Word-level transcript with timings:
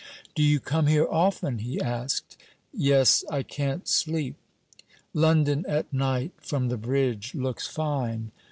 'Do 0.33 0.41
you 0.41 0.59
come 0.59 0.87
here 0.87 1.05
often?' 1.11 1.59
he 1.59 1.79
asked. 1.79 2.35
'Yes, 2.73 3.23
I 3.29 3.43
can't 3.43 3.87
sleep.' 3.87 4.33
'London 5.13 5.63
at 5.67 5.93
night, 5.93 6.31
from 6.41 6.69
the 6.69 6.77
bridge, 6.77 7.35
looks 7.35 7.67
fine. 7.67 8.31